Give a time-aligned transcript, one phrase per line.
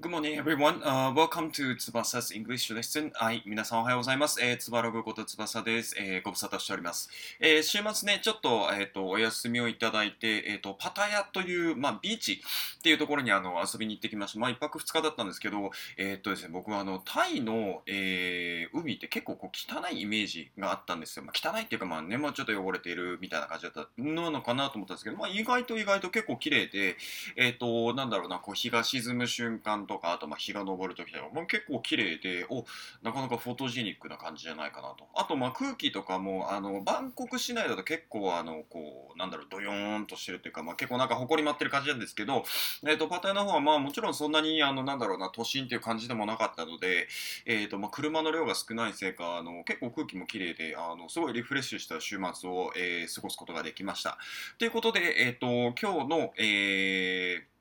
[0.00, 3.10] Good morning, everyone.、Uh, welcome to 翼 English Lesson.
[3.14, 4.40] はい、皆さんおはようございます。
[4.40, 5.96] えー、つばログこと翼です。
[5.98, 7.10] えー、ご無沙汰しております。
[7.40, 14.38] えー、週末ね、ちょっと、えっ、ー、と、お休みをいただいて、えっ、ー、と、パタヤという、まあ、ビーチっていうところにあの遊びに行ってきました。
[14.38, 21.24] まあ、一泊二日だったんですけど、えっ、とですね、僕はあの、タイの、えー、海って結構こう汚いイメージがあったんですよ。
[21.24, 26.96] まあ、汚いっていうか、まあね、もうちょっと汚れているみたいな感じだったのかなと思ったんですけど、まあ、意外と意外と結構綺麗で、
[27.34, 32.64] えっ、と、なんだろうな、こう、日が沈む瞬間とか、あと、まあ、日が昇る時とか、まあ、結構綺麗で、お、
[33.02, 35.08] なかなかフォトジェニックな感じじゃないかなと。
[35.14, 42.44] あと、ま、空気とかも、あの、バンコク市内だと結構、あの、こう、なんだろう、ドヨーンとしてるっていうか、まあ、結構なんか埃舞ってる感じなんですけど、
[42.86, 47.08] えっ、ー、と、パタヤの方は、まあ、もちろんそんなに、あの、なんだろうな、都心っていう感じでもなかったので、
[47.46, 54.18] えっ、ー、と、まあ、車の量が少ないせいか、あの、結構空気も綺麗で、あの、すごいリフレッシュした週末を、えー、過ごすことができました。
[54.58, 57.57] ということで、えっ、と、今日の、えー、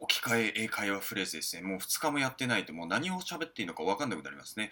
[0.00, 1.62] 置き換え英会話フレーズですね。
[1.62, 4.70] もう2日もやってないともう何を喋っていいのか分かんなくなりますね。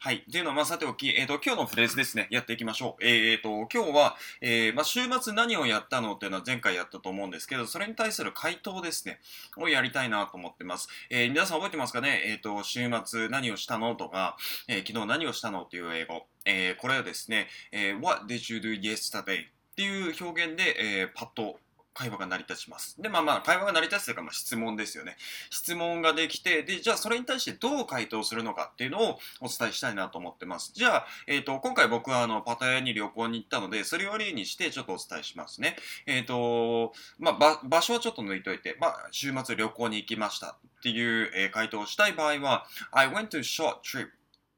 [0.00, 0.16] はい。
[0.16, 2.28] っていうのは、まあ、さておき、えっ、ー、と、今日のフレーズですね。
[2.30, 3.04] やっていきましょう。
[3.04, 9.20] えっ、ー、と、今日は、えー、まあ、週末何をやったのっていうのは前回やったと思うんですけど、それに対する回答ですね。
[9.56, 10.88] をやりたいなと思ってます。
[11.08, 12.22] えー、皆さん覚えてますかね？
[12.26, 14.36] えっ、と、週末何をしたのとか、
[14.68, 16.26] え昨日何をしたのっていう英語。
[16.44, 19.46] えこれはですね、え What did you do yesterday?
[19.46, 21.58] っていう表現で、えパッと
[21.96, 23.00] 会話が成り立ちます。
[23.00, 25.16] で、まあまあ、会話が成り立つというか、まあ、質問ですよね。
[25.50, 30.72] 質問ができて、で、じゃあそれに対してどう回答するのかっていうのをお伝えしたいなと思ってます。
[30.74, 35.76] じゃあ、えっ、ー、と、今回僕はあの、パタヤに旅行に行ったので、それを例にしてちょっとお伝えしますね。
[36.04, 44.08] えっ、ー、と、まあ、場所はちょっと抜いといて、まあ、週末旅行に行きましたっていう、えー、回答をしたい場合は、I went to short trip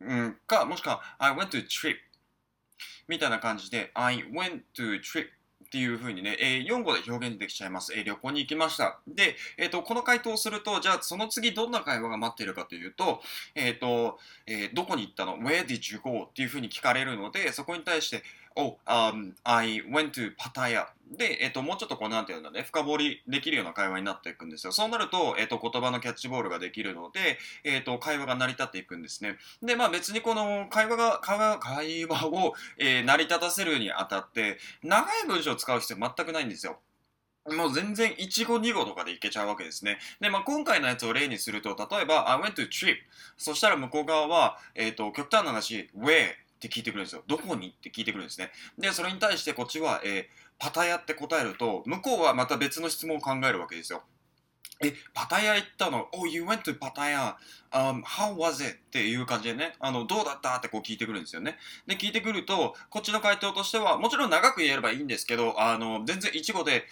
[0.01, 1.97] うん、か、もしくは I went to trip
[3.09, 5.27] みたいな感じで I went to trip
[5.69, 7.93] っていうふうにね、えー、4語で表現できちゃいます。
[7.95, 9.01] えー、旅行に行きました。
[9.07, 13.21] で、えっ、ー、と、この回答をすると、じゃあその次どんな会話が待っているかというと、
[13.55, 16.25] えっ、と、えどこに行ったの ?Where did you go?
[16.25, 18.23] っていうふうに聞かれるので、そこに対して、
[18.61, 20.87] Oh, um, I went to Pattaya.
[21.17, 24.73] で、えっ、と、もうちょっとこう、なんていうんだね、深掘りできるような会話になっていくんですよ。
[24.73, 29.37] そうなると、えっ、と、言葉のキャッチボールができるので、えっ、と、会話が成り立っていくんですね。
[29.63, 36.81] で、まあ別にこの会話が、会話、会話を、え成り立たせるにあたって、長い文章を使う必要全くないんですよ。
[37.47, 39.99] もう全然1語2語とかでいけちゃうわけですね。
[40.21, 42.97] で、まあ、今回のやつを例にすると、例えば、I went to trip。
[43.37, 47.23] そしたら向こう側は、えっ、と、極端な話、where って聞いてくるんですよ。
[47.29, 47.69] どこに？
[47.69, 48.51] って聞いてくるんですね。
[48.79, 50.25] で、それに対してこっちは、えー、
[50.59, 54.03] パタヤって答えると、向こうはまた別の質問を考えるわけですよ。
[54.81, 57.37] え、パタヤ行ったの ?Oh, you went to パタヤ。
[57.73, 58.77] Um, how was it?
[58.77, 60.57] っていう感じでね、あの、どうだった？
[60.57, 61.57] ってこう聞いてくるんですよね。
[61.87, 66.85] で、聞いてくると、こっちの回答としては、もちろん長く言えればいいんですけど、あの、全然一語で、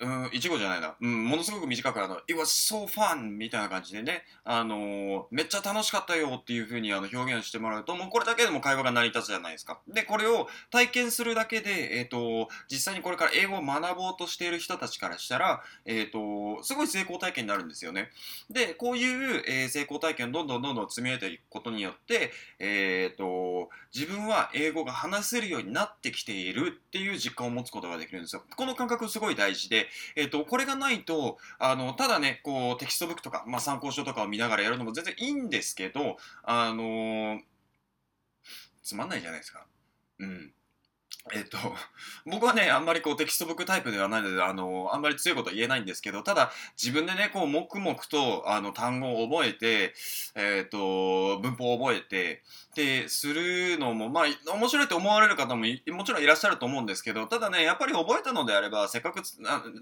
[0.00, 0.96] うん、いちごじゃないな。
[1.00, 3.36] うん、ものすごく短く、あの、it was so fun!
[3.36, 9.78] みたいな感じでね、あのー、めっちゃ楽しかったよっていう風にあの表現してもらうと、もうこれだけでも会話が成り立つじゃないですか。
[9.86, 18.10] で、これを体験するだけで、えっ、ー、と、実際にこれから英語を学ぼうとしている人たちからしたら、えっ、ー、と、すごい成功体験になるんですよね。
[18.50, 28.42] で、こういう、え成功体験をどんどんどんどん積み上げていくことによって、えっ、と、自分は英語が話せるようになってきているっていう実感を持つことができるんですよ。
[28.56, 29.83] この感覚すごい大事で、
[30.16, 37.40] えっ、ー、と、これがないと、あの、ただね、こう、テキストブックとか、まあ、参考書とかを見ながらやるのも全然いいんですけど、あのー、
[38.82, 39.66] つまんないじゃないですか。
[40.18, 40.52] うん。
[41.32, 41.56] えっと、
[42.26, 49.94] 僕はね、あんまりこうテキストブックタイプではないので、あの、あんまり強いことは言えないんですけど、ただ、自分でね、こう、黙々と、あの、単語を覚えて、
[50.34, 52.42] えっ、と、文法を覚えて、
[52.74, 59.22] で、するのも、まあ、面白いと思われる方ももちろんいらっしゃると思うんですけど、ただね、やっぱり覚えたのであれば、せっかく、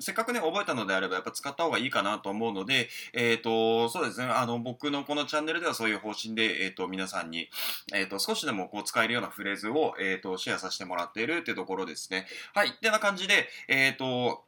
[0.00, 7.48] せっかくね、覚えたのであれば、やっぱ使った方がいいかなと思うので、えっ、と、そうですね、あの、僕のこのチャンネルではそういう方針で、えっ、と、皆さんに、
[7.94, 12.26] えっ、と、少しでもこう、使えるようなフレーズを、えっ、と、シェアさせてもらっているるっていうところですね。
[12.54, 12.68] はい。
[12.68, 14.44] ってな感じで、えっ、ー、と、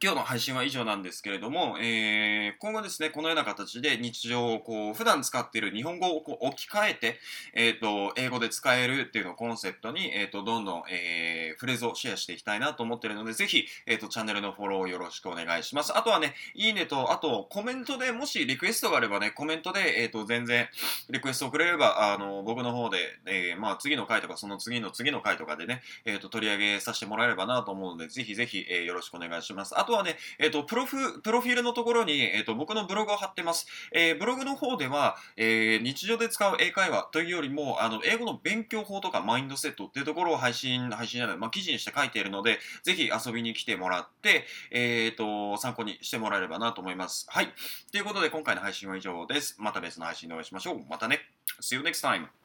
[0.00, 7.18] 今日の配信は以上なんですけれども、えー、今後ですね、このような形で日常をこう、普段使っている日本語をこう置き換えて、
[7.52, 15.94] えっ、ー、と、英語で使えるっていうのをコンセプトに、えっ、ー、と、どんどん、えー、フレーズをシェアしていきたいなと思っているので、ぜひ、えっ、と、チャンネルのフォローをよろしくお願いします。
[15.94, 20.68] あとはね、いいねと、あと、コメントでもしリクエストがあればね、コメントで、えっ、と、全然、
[21.10, 22.96] リクエストをくれれば、あの、僕の方で、
[23.26, 29.81] えまあ、次の回とか、その次の次の回とかでね、えっ、と、取り上げさせてもらえればなと思うので、ぜひぜひ、えよろしくお願いします。
[29.82, 33.66] あとはね、えっ、と、プロフ、プロフィールのところに、えっ、と、僕のブログを貼ってます。
[33.92, 47.26] えー、ブログの方では、えー、日常で使う英会話というよりも、あの、英語の勉強法とかマインドセットっていうところを配信、配信じゃない、まあ、記事にして書いているので、ぜひ遊びに来てもらって、えっ、と、参考にしてもらえればなと思います。
[47.28, 47.52] はい。
[47.90, 49.56] ということで、今回の配信は以上です。
[49.58, 50.80] また別の配信でお会いしましょう。
[50.88, 51.20] またね。
[51.60, 52.41] See you next time.